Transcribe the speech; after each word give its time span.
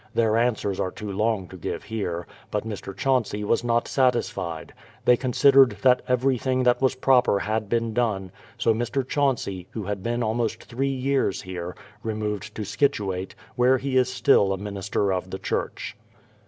Their 0.15 0.35
answers 0.35 0.79
are 0.79 0.89
too 0.89 1.11
long 1.11 1.47
to 1.49 1.57
give 1.57 1.83
here. 1.83 2.25
But 2.49 2.65
Mr. 2.67 2.97
Chauncey 2.97 3.43
was 3.43 3.63
not 3.63 3.87
satisfied. 3.87 4.73
They 5.05 5.15
con 5.15 5.31
sidered 5.31 5.79
that 5.81 6.01
everything 6.07 6.63
that 6.63 6.81
was 6.81 6.95
proper 6.95 7.37
had 7.37 7.69
been 7.69 7.93
done, 7.93 8.31
so 8.57 8.73
Mr. 8.73 9.07
Chauncey, 9.07 9.67
who 9.69 9.83
had 9.83 10.01
been 10.01 10.23
almost 10.23 10.63
three 10.63 10.87
years 10.89 11.43
here, 11.43 11.75
re 12.01 12.15
moved 12.15 12.55
to 12.55 12.63
Scituate, 12.65 13.35
where 13.55 13.77
he 13.77 13.95
is 13.95 14.11
still 14.11 14.51
a 14.53 14.57
minister 14.57 15.13
of 15.13 15.29
the 15.29 15.37
church. 15.37 15.95